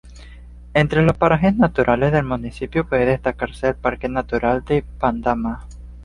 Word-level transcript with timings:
Entre 0.73 1.03
los 1.03 1.15
parajes 1.15 1.55
naturales 1.57 2.11
del 2.11 2.23
municipio 2.25 2.87
puede 2.89 3.05
destacarse 3.05 3.67
el 3.67 3.75
Parque 3.75 4.09
Natural 4.09 4.65
de 4.65 4.83
Bandama. 4.99 5.67